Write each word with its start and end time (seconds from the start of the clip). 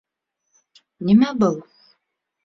—Нимә 1.09 1.29
был? 1.43 1.59